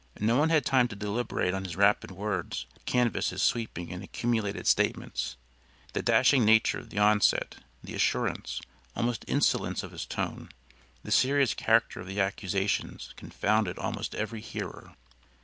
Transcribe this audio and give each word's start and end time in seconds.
No 0.19 0.35
one 0.39 0.49
had 0.49 0.65
time 0.65 0.87
to 0.87 0.95
deliberate 0.95 1.53
on 1.53 1.63
his 1.63 1.75
rapid 1.75 2.09
words 2.09 2.65
or 2.75 2.79
canvass 2.87 3.29
his 3.29 3.43
sweeping 3.43 3.93
and 3.93 4.01
accumulated 4.03 4.65
statements. 4.65 5.37
The 5.93 6.01
dashing 6.01 6.43
nature 6.43 6.79
of 6.79 6.89
the 6.89 6.97
onset, 6.97 7.57
the 7.83 7.93
assurance, 7.93 8.61
almost 8.95 9.23
insolence 9.27 9.83
of 9.83 9.91
his 9.91 10.07
tone; 10.07 10.49
the 11.03 11.11
serious 11.11 11.53
character 11.53 11.99
of 11.99 12.07
the 12.07 12.19
accusations, 12.19 13.13
confounded 13.15 13.77
almost 13.77 14.15
every 14.15 14.41
hearer. 14.41 14.95